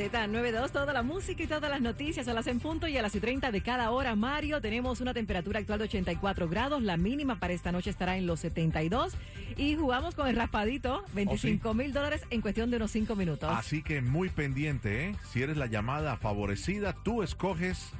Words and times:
Z92, 0.00 0.70
toda 0.70 0.94
la 0.94 1.02
música 1.02 1.42
y 1.42 1.46
todas 1.46 1.70
las 1.70 1.82
noticias 1.82 2.26
a 2.26 2.32
las 2.32 2.46
en 2.46 2.58
punto 2.58 2.88
y 2.88 2.96
a 2.96 3.02
las 3.02 3.14
y 3.14 3.20
30 3.20 3.50
de 3.52 3.60
cada 3.60 3.90
hora. 3.90 4.14
Mario, 4.14 4.58
tenemos 4.62 5.02
una 5.02 5.12
temperatura 5.12 5.60
actual 5.60 5.78
de 5.80 5.84
84 5.84 6.48
grados. 6.48 6.82
La 6.82 6.96
mínima 6.96 7.38
para 7.38 7.52
esta 7.52 7.70
noche 7.70 7.90
estará 7.90 8.16
en 8.16 8.26
los 8.26 8.40
72. 8.40 9.12
Y 9.58 9.76
jugamos 9.76 10.14
con 10.14 10.26
el 10.26 10.36
raspadito, 10.36 11.04
25 11.12 11.74
mil 11.74 11.92
dólares 11.92 12.22
en 12.30 12.40
cuestión 12.40 12.70
de 12.70 12.78
unos 12.78 12.90
5 12.92 13.14
minutos. 13.14 13.50
Así 13.52 13.82
que 13.82 14.00
muy 14.00 14.30
pendiente, 14.30 15.10
¿eh? 15.10 15.16
Si 15.32 15.42
eres 15.42 15.58
la 15.58 15.66
llamada 15.66 16.16
favorecida, 16.16 16.94
tú 16.94 17.22
escoges 17.22 17.90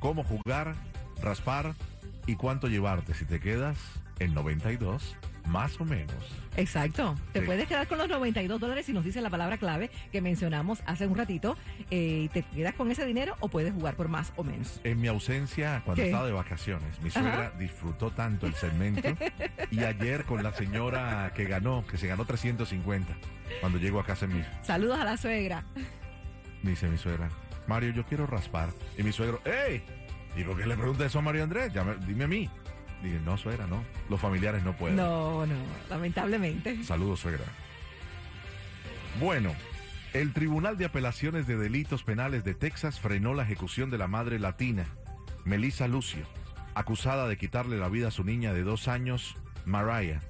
cómo 0.00 0.24
jugar, 0.24 0.74
raspar 1.22 1.74
y 2.26 2.36
cuánto 2.36 2.66
llevarte. 2.68 3.14
Si 3.14 3.24
te 3.24 3.40
quedas 3.40 3.78
en 4.18 4.34
92, 4.34 5.16
más 5.48 5.80
o 5.80 5.84
menos. 5.84 6.14
Exacto. 6.56 7.14
Te 7.32 7.40
Sí. 7.40 7.46
puedes 7.46 7.66
quedar 7.68 7.86
con 7.86 7.98
los 7.98 8.08
92 8.08 8.60
dólares 8.60 8.86
si 8.86 8.92
nos 8.92 9.04
dice 9.04 9.20
la 9.20 9.30
palabra 9.30 9.58
clave 9.58 9.90
que 10.12 10.20
mencionamos 10.20 10.80
hace 10.86 11.06
un 11.06 11.16
ratito. 11.16 11.56
eh, 11.90 12.22
y 12.24 12.28
te 12.28 12.42
quedas 12.42 12.74
con 12.74 12.90
ese 12.90 13.04
dinero 13.06 13.34
o 13.40 13.48
puedes 13.48 13.72
jugar 13.72 13.94
por 13.94 14.08
más 14.08 14.32
o 14.36 14.44
menos. 14.44 14.80
En 14.84 15.00
mi 15.00 15.08
ausencia, 15.08 15.82
cuando 15.84 16.02
¿Qué? 16.02 16.08
estaba 16.10 16.26
de 16.26 16.32
vacaciones, 16.32 17.00
mi 17.02 17.10
suegra 17.10 17.50
disfrutó 17.58 18.10
tanto 18.10 18.46
el 18.46 18.54
segmento. 18.54 19.08
y 19.70 19.80
ayer 19.84 20.24
con 20.24 20.42
la 20.42 20.52
señora 20.52 21.32
que 21.34 21.44
ganó, 21.44 21.86
que 21.86 21.96
se 21.96 22.06
ganó 22.08 22.24
350, 22.24 23.16
cuando 23.60 23.78
llego 23.78 24.00
a 24.00 24.04
casa 24.04 24.26
mi, 24.26 24.42
Saludos 24.62 24.98
a 24.98 25.04
la 25.04 25.16
suegra. 25.16 25.64
me 26.62 26.70
dice 26.70 26.88
mi 26.88 26.98
suegra, 26.98 27.28
Mario, 27.66 27.90
yo 27.92 28.04
quiero 28.04 28.26
raspar. 28.26 28.70
Y 28.98 29.02
mi 29.02 29.12
suegro, 29.12 29.40
¡Ey! 29.44 29.82
¿Y 30.36 30.44
por 30.44 30.56
qué 30.58 30.66
le 30.66 30.76
pregunta 30.76 31.04
eso 31.06 31.18
a 31.18 31.22
Mario 31.22 31.44
Andrés? 31.44 31.72
Dime 32.06 32.24
a 32.24 32.28
mí. 32.28 32.50
Dije, 33.02 33.20
no, 33.24 33.36
suegra, 33.36 33.66
no. 33.66 33.82
Los 34.08 34.20
familiares 34.20 34.64
no 34.64 34.76
pueden. 34.76 34.96
No, 34.96 35.46
no, 35.46 35.54
lamentablemente. 35.88 36.82
Saludos, 36.84 37.20
suegra. 37.20 37.44
Bueno, 39.20 39.54
el 40.12 40.32
Tribunal 40.32 40.76
de 40.78 40.84
Apelaciones 40.84 41.46
de 41.46 41.56
Delitos 41.56 42.02
Penales 42.02 42.44
de 42.44 42.54
Texas 42.54 43.00
frenó 43.00 43.34
la 43.34 43.44
ejecución 43.44 43.90
de 43.90 43.98
la 43.98 44.08
madre 44.08 44.38
latina, 44.38 44.86
Melissa 45.44 45.86
Lucio, 45.88 46.24
acusada 46.74 47.28
de 47.28 47.36
quitarle 47.36 47.78
la 47.78 47.88
vida 47.88 48.08
a 48.08 48.12
su 48.12 48.24
niña 48.24 48.52
de 48.52 48.62
dos 48.62 48.88
años, 48.88 49.36
Mariah. 49.64 50.20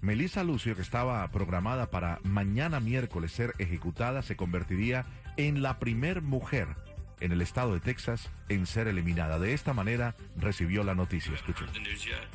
Melissa 0.00 0.44
Lucio, 0.44 0.76
que 0.76 0.82
estaba 0.82 1.26
programada 1.28 1.90
para 1.90 2.20
mañana 2.24 2.80
miércoles 2.80 3.32
ser 3.32 3.54
ejecutada, 3.58 4.22
se 4.22 4.36
convertiría 4.36 5.06
en 5.36 5.62
la 5.62 5.78
primer 5.78 6.20
mujer 6.20 6.68
en 7.24 7.32
el 7.32 7.40
estado 7.40 7.72
de 7.72 7.80
Texas 7.80 8.28
en 8.50 8.66
ser 8.66 8.86
eliminada. 8.86 9.38
De 9.38 9.54
esta 9.54 9.72
manera 9.72 10.14
recibió 10.36 10.84
la 10.84 10.94
noticia. 10.94 11.32
Escuchen. 11.32 11.66
the 11.72 11.80
news 11.80 12.04
yet? 12.04 12.28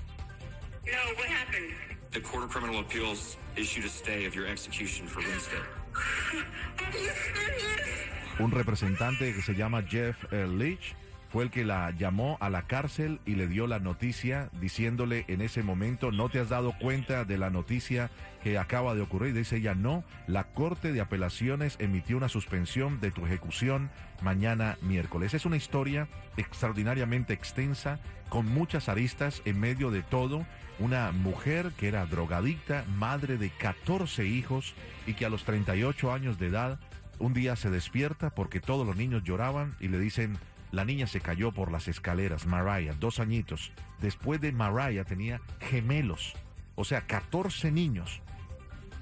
No, 0.85 1.13
what 1.15 1.27
happened? 1.27 1.73
The 2.11 2.21
Court 2.21 2.43
of 2.43 2.49
Criminal 2.49 2.79
Appeals 2.79 3.37
issued 3.55 3.85
a 3.85 3.89
stay 3.89 4.25
of 4.25 4.33
your 4.33 4.47
execution 4.47 5.07
for 5.07 5.21
Wednesday. 5.21 5.61
Are 6.79 6.97
you 6.97 7.11
serious? 7.35 8.09
un 8.39 8.51
representante 8.51 9.33
que 9.33 9.41
se 9.41 9.53
llama 9.53 9.83
Jeff 9.83 10.15
eh, 10.31 10.47
Leach 10.47 10.95
fue 11.29 11.43
el 11.43 11.51
que 11.51 11.63
la 11.63 11.91
llamó 11.91 12.37
a 12.41 12.49
la 12.49 12.63
cárcel 12.63 13.19
y 13.25 13.35
le 13.35 13.47
dio 13.47 13.67
la 13.67 13.79
noticia 13.79 14.49
diciéndole 14.59 15.25
en 15.27 15.41
ese 15.41 15.61
momento, 15.61 16.11
no 16.11 16.27
te 16.29 16.39
has 16.39 16.49
dado 16.49 16.73
cuenta 16.79 17.23
de 17.23 17.37
la 17.37 17.51
noticia 17.51 18.09
que 18.43 18.57
acaba 18.57 18.95
de 18.95 19.01
ocurrir. 19.01 19.35
Dice 19.35 19.57
ella, 19.57 19.75
no, 19.75 20.03
la 20.27 20.45
Corte 20.45 20.91
de 20.91 21.01
Apelaciones 21.01 21.75
emitió 21.79 22.17
una 22.17 22.29
suspensión 22.29 22.99
de 22.99 23.11
tu 23.11 23.25
ejecución 23.25 23.91
mañana 24.21 24.77
miércoles. 24.81 25.33
Es 25.35 25.45
una 25.45 25.57
historia 25.57 26.07
extraordinariamente 26.37 27.33
extensa, 27.33 27.99
con 28.29 28.45
muchas 28.47 28.89
aristas 28.89 29.41
en 29.45 29.59
medio 29.59 29.91
de 29.91 30.01
todo. 30.01 30.45
Una 30.79 31.11
mujer 31.11 31.71
que 31.77 31.89
era 31.89 32.05
drogadicta, 32.05 32.85
madre 32.97 33.37
de 33.37 33.49
14 33.49 34.25
hijos 34.25 34.73
y 35.05 35.13
que 35.13 35.25
a 35.25 35.29
los 35.29 35.43
38 35.43 36.11
años 36.11 36.39
de 36.39 36.47
edad 36.47 36.79
un 37.19 37.33
día 37.33 37.55
se 37.55 37.69
despierta 37.69 38.29
porque 38.29 38.61
todos 38.61 38.87
los 38.87 38.95
niños 38.95 39.23
lloraban 39.23 39.75
y 39.79 39.89
le 39.89 39.99
dicen, 39.99 40.37
la 40.71 40.85
niña 40.85 41.07
se 41.07 41.21
cayó 41.21 41.51
por 41.51 41.71
las 41.71 41.87
escaleras, 41.87 42.45
Mariah, 42.45 42.93
dos 42.99 43.19
añitos. 43.19 43.71
Después 43.99 44.39
de 44.41 44.51
Mariah 44.51 45.03
tenía 45.03 45.41
gemelos, 45.59 46.33
o 46.75 46.85
sea, 46.85 47.01
14 47.01 47.71
niños, 47.71 48.21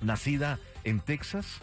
nacida 0.01 0.59
en 0.83 0.99
Texas 0.99 1.59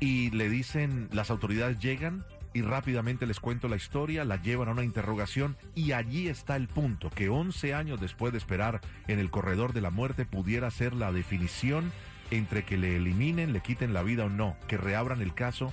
y 0.00 0.30
le 0.30 0.48
dicen, 0.48 1.08
las 1.12 1.30
autoridades 1.30 1.78
llegan 1.78 2.24
y 2.52 2.62
rápidamente 2.62 3.26
les 3.26 3.38
cuento 3.38 3.68
la 3.68 3.76
historia, 3.76 4.24
la 4.24 4.40
llevan 4.40 4.68
a 4.68 4.72
una 4.72 4.84
interrogación 4.84 5.56
y 5.74 5.92
allí 5.92 6.28
está 6.28 6.56
el 6.56 6.68
punto, 6.68 7.10
que 7.10 7.28
11 7.28 7.74
años 7.74 8.00
después 8.00 8.32
de 8.32 8.38
esperar 8.38 8.80
en 9.08 9.18
el 9.18 9.30
corredor 9.30 9.72
de 9.72 9.82
la 9.82 9.90
muerte 9.90 10.24
pudiera 10.24 10.70
ser 10.70 10.94
la 10.94 11.12
definición 11.12 11.92
entre 12.30 12.64
que 12.64 12.76
le 12.76 12.96
eliminen, 12.96 13.52
le 13.52 13.60
quiten 13.60 13.92
la 13.92 14.02
vida 14.02 14.24
o 14.24 14.28
no, 14.28 14.56
que 14.68 14.78
reabran 14.78 15.20
el 15.20 15.34
caso, 15.34 15.72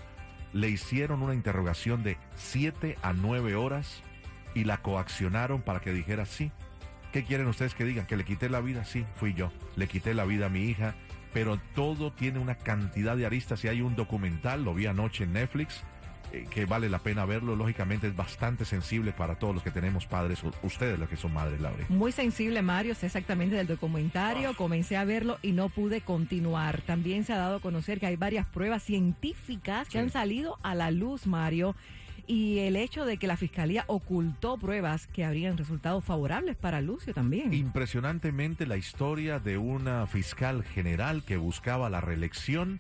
le 0.54 0.70
hicieron 0.70 1.22
una 1.22 1.34
interrogación 1.34 2.04
de 2.04 2.18
7 2.36 2.98
a 3.02 3.14
9 3.14 3.56
horas 3.56 4.04
y 4.54 4.64
la 4.64 4.78
coaccionaron 4.78 5.62
para 5.62 5.82
que 5.82 5.92
dijera 5.92 6.26
sí. 6.26 6.52
¿Qué 7.12 7.24
quieren 7.24 7.48
ustedes 7.48 7.76
que 7.76 7.86
digan? 7.86 8.06
¿Que 8.06 8.18
le 8.18 8.24
quité 8.24 8.50
la 8.50 8.62
vida? 8.62 8.86
Sí, 8.86 9.06
fui 9.16 9.34
yo. 9.34 9.52
Le 9.76 9.88
quité 9.88 10.14
la 10.14 10.26
vida 10.26 10.48
a 10.48 10.50
mi 10.50 10.62
hija. 10.64 10.96
Pero 11.34 11.60
todo 11.76 12.12
tiene 12.12 12.40
una 12.40 12.56
cantidad 12.56 13.18
de 13.18 13.26
aristas 13.26 13.64
y 13.64 13.68
hay 13.68 13.82
un 13.82 13.96
documental, 13.96 14.64
lo 14.64 14.74
vi 14.76 14.86
anoche 14.86 15.24
en 15.24 15.34
Netflix, 15.34 15.84
que 16.50 16.66
vale 16.66 16.90
la 16.90 17.00
pena 17.00 17.26
verlo. 17.26 17.56
Lógicamente 17.56 18.08
es 18.08 18.16
bastante 18.16 18.66
sensible 18.66 19.12
para 19.12 19.36
todos 19.36 19.54
los 19.54 19.64
que 19.64 19.72
tenemos 19.72 20.06
padres, 20.06 20.44
ustedes 20.64 21.00
los 21.00 21.10
que 21.10 21.16
son 21.16 21.34
madres, 21.34 21.62
Laura. 21.62 21.86
Muy 21.90 22.12
sensible, 22.12 22.62
Mario, 22.62 22.96
sé 22.96 23.06
exactamente 23.06 23.56
del 23.56 23.68
documentario. 23.68 24.56
Comencé 24.56 24.98
a 24.98 25.06
verlo 25.06 25.38
y 25.42 25.52
no 25.52 25.70
pude 25.70 26.02
continuar. 26.02 26.82
También 26.82 27.24
se 27.24 27.34
ha 27.34 27.38
dado 27.38 27.58
a 27.58 27.60
conocer 27.60 28.00
que 28.00 28.08
hay 28.08 28.16
varias 28.16 28.48
pruebas 28.48 28.84
científicas 28.84 29.88
que 29.90 30.00
han 30.00 30.10
salido 30.10 30.58
a 30.64 30.76
la 30.76 30.92
luz, 30.92 31.28
Mario. 31.28 31.76
Y 32.26 32.60
el 32.60 32.78
hecho 32.78 33.06
de 33.06 33.18
que 33.18 33.28
la 33.28 33.36
fiscalía 33.36 33.84
ocultó 33.88 34.58
pruebas 34.58 35.08
que 35.08 35.26
habrían 35.26 35.58
resultado 35.58 36.00
favorables 36.00 36.56
para 36.56 36.80
Lucio 36.80 37.14
también. 37.14 37.54
Impresionantemente 37.54 38.66
la 38.66 38.78
historia 38.78 39.40
de 39.40 39.58
una 39.58 40.08
fiscal 40.08 40.64
general 40.64 41.24
que 41.26 41.36
buscaba 41.36 41.90
la 41.90 42.00
reelección 42.00 42.80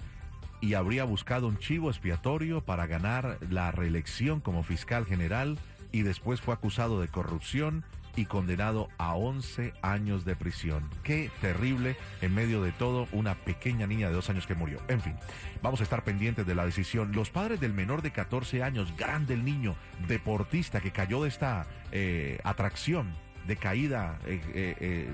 y 0.63 0.75
habría 0.75 1.03
buscado 1.03 1.47
un 1.47 1.57
chivo 1.57 1.89
expiatorio 1.89 2.61
para 2.61 2.87
ganar 2.87 3.37
la 3.49 3.69
reelección 3.71 4.39
como 4.39 4.63
fiscal 4.63 5.05
general 5.05 5.57
y 5.91 6.03
después 6.03 6.39
fue 6.39 6.53
acusado 6.53 7.01
de 7.01 7.09
corrupción 7.09 7.83
y 8.15 8.25
condenado 8.25 8.87
a 8.97 9.13
11 9.15 9.73
años 9.81 10.23
de 10.23 10.37
prisión. 10.37 10.89
Qué 11.03 11.29
terrible 11.41 11.97
en 12.21 12.33
medio 12.33 12.61
de 12.63 12.71
todo 12.71 13.09
una 13.11 13.35
pequeña 13.35 13.87
niña 13.87 14.07
de 14.07 14.13
dos 14.13 14.29
años 14.29 14.47
que 14.47 14.55
murió. 14.55 14.79
En 14.87 15.01
fin, 15.01 15.15
vamos 15.61 15.81
a 15.81 15.83
estar 15.83 16.05
pendientes 16.05 16.45
de 16.45 16.55
la 16.55 16.65
decisión. 16.65 17.11
Los 17.11 17.29
padres 17.29 17.59
del 17.59 17.73
menor 17.73 18.01
de 18.01 18.11
14 18.11 18.63
años, 18.63 18.95
grande 18.95 19.33
el 19.33 19.43
niño, 19.43 19.75
deportista 20.07 20.79
que 20.79 20.91
cayó 20.91 21.23
de 21.23 21.29
esta 21.29 21.65
eh, 21.91 22.39
atracción 22.45 23.11
de 23.47 23.57
caída 23.57 24.17
eh, 24.25 24.39
eh, 24.53 25.09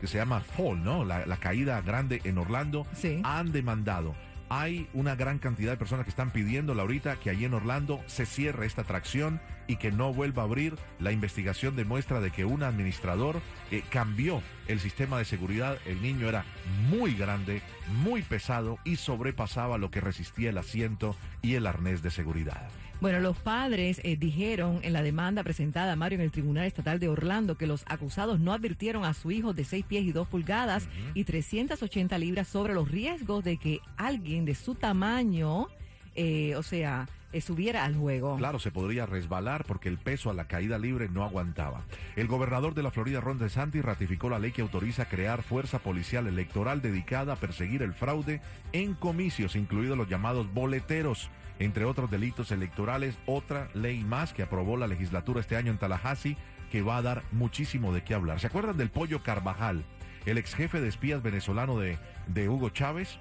que 0.00 0.08
se 0.08 0.18
llama 0.18 0.40
Fall, 0.40 0.82
¿no? 0.82 1.04
La, 1.04 1.24
la 1.24 1.36
caída 1.36 1.80
grande 1.82 2.20
en 2.24 2.36
Orlando, 2.38 2.84
Sí. 2.94 3.20
han 3.22 3.52
demandado. 3.52 4.16
Hay 4.50 4.88
una 4.94 5.14
gran 5.14 5.38
cantidad 5.38 5.72
de 5.72 5.76
personas 5.76 6.04
que 6.04 6.10
están 6.10 6.30
pidiendo 6.30 6.72
ahorita 6.72 7.16
que 7.16 7.30
allí 7.30 7.44
en 7.44 7.54
Orlando 7.54 8.00
se 8.06 8.24
cierre 8.24 8.66
esta 8.66 8.82
atracción 8.82 9.40
y 9.66 9.76
que 9.76 9.92
no 9.92 10.12
vuelva 10.14 10.42
a 10.42 10.46
abrir. 10.46 10.76
La 10.98 11.12
investigación 11.12 11.76
demuestra 11.76 12.20
de 12.20 12.30
que 12.30 12.44
un 12.44 12.62
administrador 12.62 13.40
eh, 13.70 13.82
cambió 13.90 14.42
el 14.68 14.80
sistema 14.80 15.18
de 15.18 15.24
seguridad. 15.24 15.78
El 15.86 16.00
niño 16.02 16.28
era 16.28 16.44
muy 16.88 17.14
grande, 17.14 17.62
muy 18.02 18.22
pesado 18.22 18.78
y 18.84 18.96
sobrepasaba 18.96 19.78
lo 19.78 19.90
que 19.90 20.00
resistía 20.00 20.50
el 20.50 20.58
asiento 20.58 21.16
y 21.42 21.54
el 21.54 21.66
arnés 21.66 22.02
de 22.02 22.10
seguridad. 22.10 22.68
Bueno, 23.00 23.20
los 23.20 23.36
padres 23.36 24.00
eh, 24.02 24.16
dijeron 24.16 24.80
en 24.82 24.92
la 24.92 25.02
demanda 25.02 25.44
presentada 25.44 25.92
a 25.92 25.96
Mario 25.96 26.18
en 26.18 26.24
el 26.24 26.32
Tribunal 26.32 26.66
Estatal 26.66 26.98
de 26.98 27.08
Orlando 27.08 27.56
que 27.56 27.68
los 27.68 27.84
acusados 27.86 28.40
no 28.40 28.52
advirtieron 28.52 29.04
a 29.04 29.14
su 29.14 29.30
hijo 29.30 29.52
de 29.52 29.64
6 29.64 29.84
pies 29.86 30.04
y 30.04 30.10
2 30.10 30.26
pulgadas 30.26 30.88
y 31.14 31.22
380 31.22 32.18
libras 32.18 32.48
sobre 32.48 32.74
los 32.74 32.90
riesgos 32.90 33.44
de 33.44 33.56
que 33.56 33.78
alguien 33.96 34.44
de 34.44 34.56
su 34.56 34.74
tamaño, 34.74 35.68
eh, 36.16 36.56
o 36.56 36.64
sea, 36.64 37.08
subiera 37.40 37.84
al 37.84 37.94
juego. 37.96 38.36
Claro, 38.36 38.58
se 38.58 38.70
podría 38.70 39.06
resbalar 39.06 39.64
porque 39.66 39.88
el 39.88 39.98
peso 39.98 40.30
a 40.30 40.34
la 40.34 40.46
caída 40.46 40.78
libre 40.78 41.08
no 41.08 41.24
aguantaba. 41.24 41.82
El 42.16 42.26
gobernador 42.26 42.74
de 42.74 42.82
la 42.82 42.90
Florida, 42.90 43.20
Ron 43.20 43.38
DeSantis, 43.38 43.84
ratificó 43.84 44.28
la 44.28 44.38
ley 44.38 44.52
que 44.52 44.62
autoriza 44.62 45.08
crear 45.08 45.42
fuerza 45.42 45.78
policial 45.78 46.26
electoral 46.26 46.80
dedicada 46.80 47.34
a 47.34 47.36
perseguir 47.36 47.82
el 47.82 47.92
fraude 47.92 48.40
en 48.72 48.94
comicios, 48.94 49.56
incluidos 49.56 49.98
los 49.98 50.08
llamados 50.08 50.52
boleteros. 50.52 51.30
Entre 51.58 51.84
otros 51.84 52.10
delitos 52.10 52.52
electorales, 52.52 53.16
otra 53.26 53.68
ley 53.74 54.04
más 54.04 54.32
que 54.32 54.42
aprobó 54.42 54.76
la 54.76 54.86
legislatura 54.86 55.40
este 55.40 55.56
año 55.56 55.72
en 55.72 55.78
Tallahassee 55.78 56.36
que 56.70 56.82
va 56.82 56.98
a 56.98 57.02
dar 57.02 57.22
muchísimo 57.32 57.92
de 57.92 58.02
qué 58.04 58.14
hablar. 58.14 58.40
¿Se 58.40 58.46
acuerdan 58.46 58.76
del 58.76 58.90
pollo 58.90 59.22
Carvajal? 59.22 59.84
El 60.26 60.38
ex 60.38 60.54
jefe 60.54 60.80
de 60.80 60.88
espías 60.88 61.22
venezolano 61.22 61.78
de, 61.78 61.98
de 62.26 62.48
Hugo 62.48 62.70
Chávez 62.70 63.18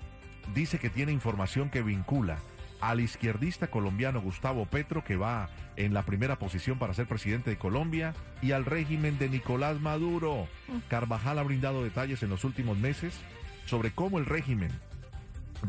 dice 0.54 0.80
que 0.80 0.90
tiene 0.90 1.12
información 1.12 1.70
que 1.70 1.82
vincula 1.82 2.38
al 2.82 3.00
izquierdista 3.00 3.68
colombiano 3.68 4.22
Gustavo 4.22 4.66
Petro, 4.66 5.04
que 5.04 5.16
va 5.16 5.50
en 5.76 5.94
la 5.94 6.04
primera 6.04 6.38
posición 6.38 6.80
para 6.80 6.94
ser 6.94 7.08
presidente 7.08 7.50
de 7.50 7.58
Colombia, 7.58 8.14
y 8.42 8.52
al 8.52 8.66
régimen 8.66 9.18
de 9.18 9.30
Nicolás 9.30 9.80
Maduro. 9.80 10.48
Carvajal 10.88 11.40
ha 11.40 11.44
brindado 11.44 11.84
detalles 11.84 12.24
en 12.24 12.30
los 12.30 12.44
últimos 12.44 12.78
meses 12.78 13.14
sobre 13.66 13.92
cómo 13.92 14.18
el 14.20 14.26
régimen 14.26 14.72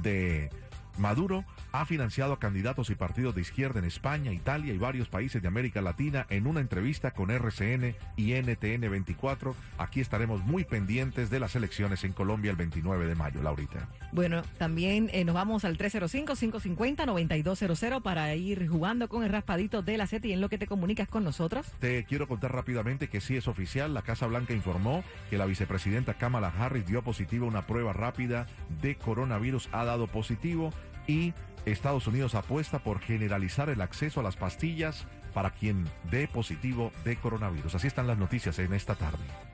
de 0.02 0.50
Maduro 0.99 1.45
ha 1.73 1.87
financiado 1.87 2.33
a 2.33 2.39
candidatos 2.39 2.91
y 2.91 2.95
partidos 2.95 3.35
de 3.35 3.41
izquierda 3.41 3.79
en 3.79 3.85
España, 3.85 4.33
Italia 4.33 4.75
y 4.75 4.79
varios 4.79 5.09
países 5.09 5.43
de 5.43 5.49
América 5.49 5.81
Latina 5.81 6.27
en 6.31 6.47
una 6.47 6.61
entrevista 6.61 7.11
con 7.12 7.31
RCN 7.31 7.95
y 8.17 8.35
NTN 8.35 8.91
24. 8.91 9.55
Aquí 9.79 10.00
estaremos 10.00 10.45
muy 10.45 10.65
pendientes 10.65 11.31
de 11.31 11.41
las 11.41 11.56
elecciones 11.56 12.05
en 12.05 12.12
Colombia 12.12 12.50
el 12.50 12.56
29 12.56 13.06
de 13.06 13.15
mayo, 13.15 13.43
Laurita. 13.43 13.89
Bueno, 14.12 14.43
también 14.59 15.09
eh, 15.12 15.25
nos 15.25 15.35
vamos 15.35 15.65
al 15.65 15.79
305-550-9200 15.79 18.03
para 18.03 18.35
ir 18.35 18.69
jugando 18.69 19.09
con 19.09 19.25
el 19.25 19.31
raspadito 19.31 19.83
de 19.83 19.97
la 19.99 20.06
SET 20.06 20.25
y 20.27 20.33
en 20.33 20.41
lo 20.41 20.49
que 20.49 20.59
te 20.59 20.67
comunicas 20.67 21.09
con 21.09 21.25
nosotros. 21.25 21.67
Te 21.79 22.05
quiero 22.05 22.27
contar 22.27 22.53
rápidamente 22.53 23.09
que 23.09 23.21
sí 23.21 23.37
es 23.37 23.49
oficial. 23.49 23.93
La 23.94 24.03
Casa 24.03 24.27
Blanca 24.27 24.55
informó 24.55 25.05
que 25.31 25.39
la 25.39 25.47
vicepresidenta 25.47 26.15
Kamala 26.15 26.53
Harris 26.59 26.87
dio 26.87 27.03
positivo 27.03 27.47
una 27.47 27.67
prueba 27.67 27.93
rápida 27.93 28.47
de 28.83 28.97
coronavirus, 28.97 29.69
ha 29.73 29.85
dado 29.85 30.06
positivo 30.06 30.73
y 31.08 31.34
Estados 31.64 32.06
Unidos 32.06 32.37
apuesta 32.37 32.78
por 32.78 33.00
generalizar 33.00 33.69
el 33.69 33.81
acceso 33.81 34.20
a 34.20 34.22
las 34.22 34.37
pastillas 34.37 35.06
para 35.34 35.50
quien 35.50 35.88
dé 36.10 36.28
positivo 36.28 36.93
de 37.05 37.16
coronavirus. 37.16 37.75
Así 37.75 37.88
están 37.88 38.06
las 38.06 38.19
noticias 38.19 38.58
en 38.60 38.72
esta 38.72 38.94
tarde. 38.94 39.48